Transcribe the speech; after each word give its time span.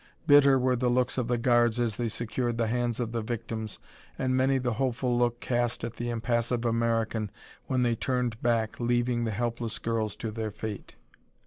Bitter 0.25 0.57
were 0.57 0.75
the 0.75 0.89
looks 0.89 1.19
of 1.19 1.27
the 1.27 1.37
guards 1.37 1.79
as 1.79 1.97
they 1.97 2.07
secured 2.07 2.57
the 2.57 2.65
hands 2.65 2.99
of 2.99 3.11
the 3.11 3.21
victims 3.21 3.77
and 4.17 4.35
many 4.35 4.57
the 4.57 4.73
hopeful 4.73 5.15
look 5.15 5.39
cast 5.39 5.83
at 5.83 5.97
the 5.97 6.09
impassive 6.09 6.65
American 6.65 7.29
when 7.67 7.83
they 7.83 7.93
turned 7.93 8.41
back, 8.41 8.79
leaving 8.79 9.25
the 9.25 9.29
helpless 9.31 9.77
girls 9.77 10.15
to 10.15 10.31
their 10.31 10.49
fate. 10.49 10.95